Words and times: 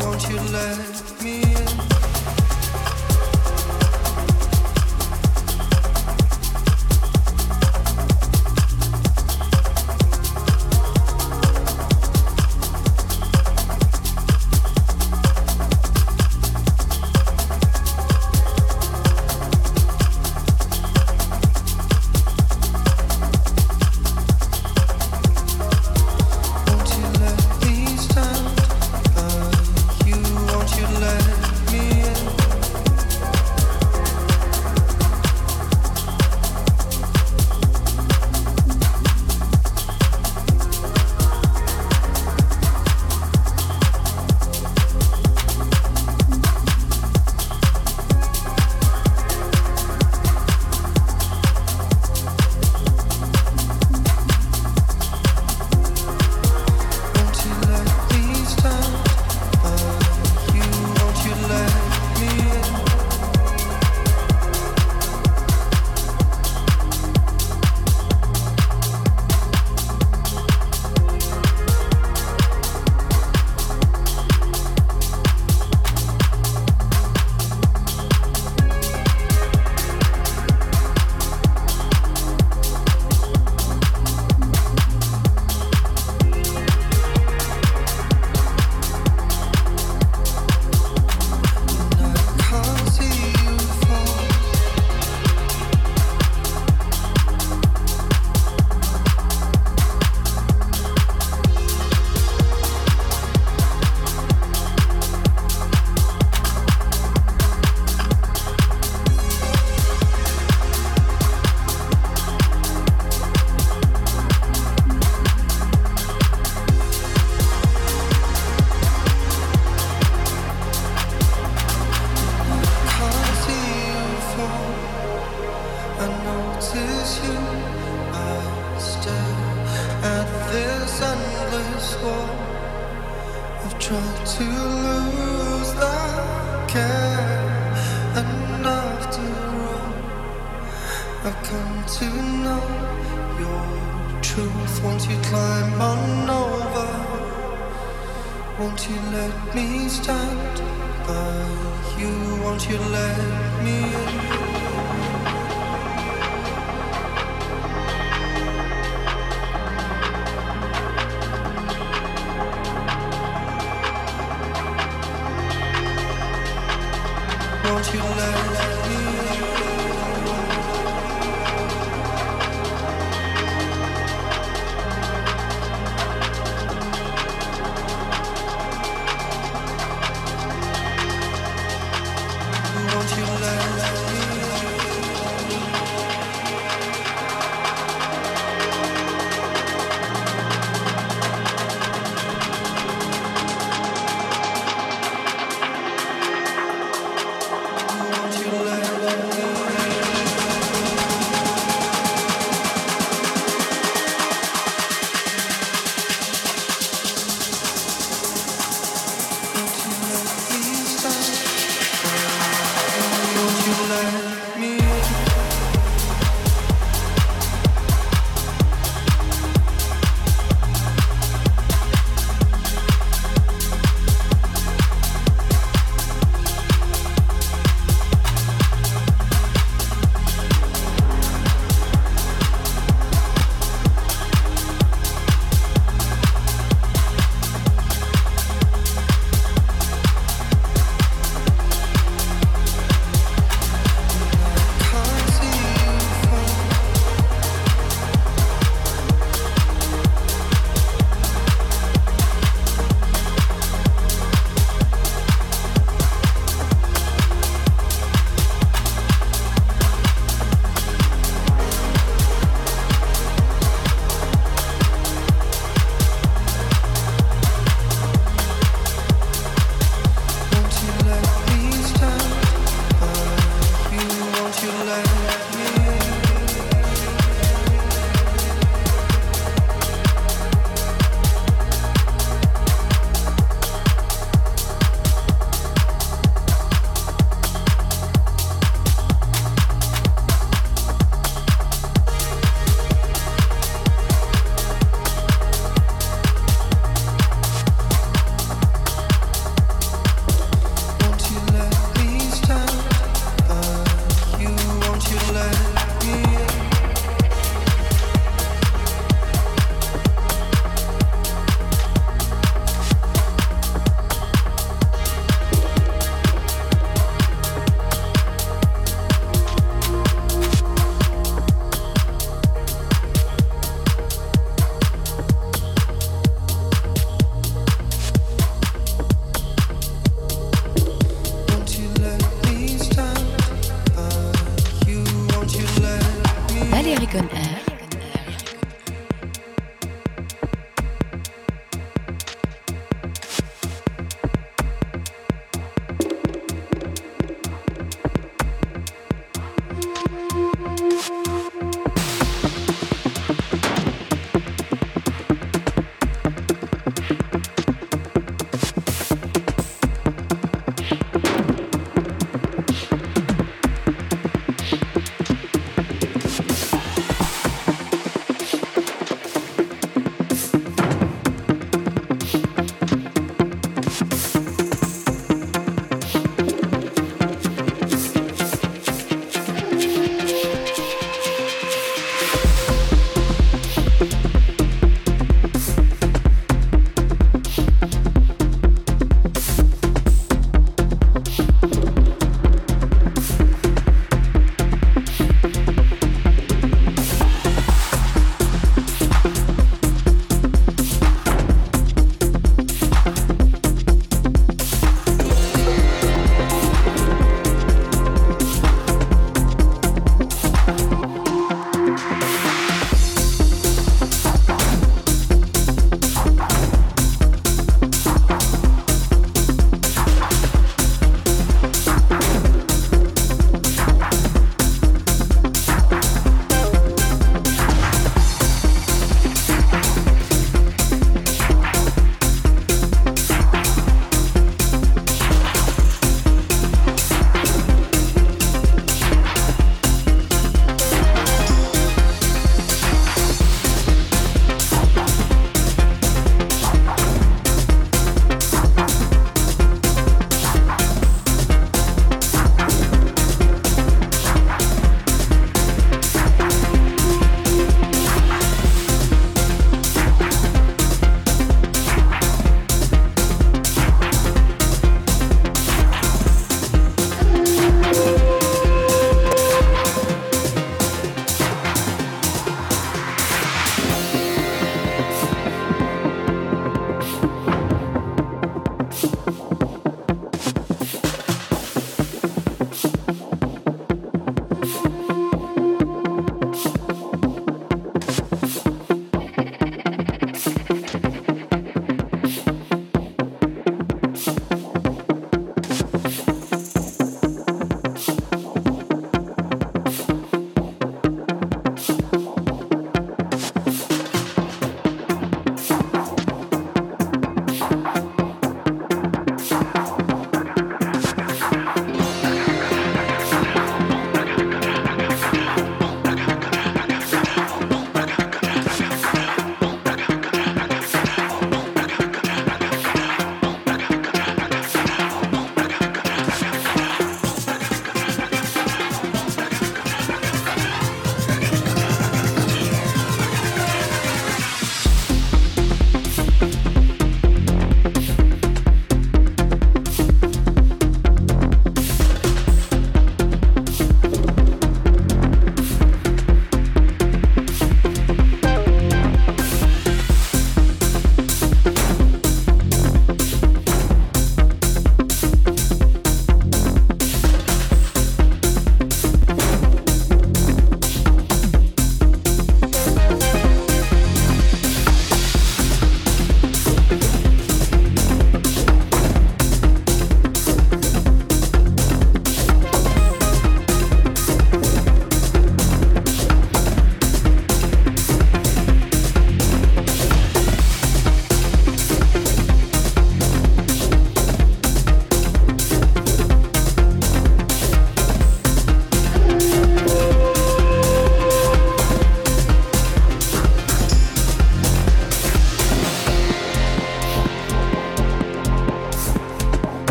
won't 0.00 0.28
you 0.28 0.38
let 0.52 1.22
me 1.22 1.42
in? 1.42 2.07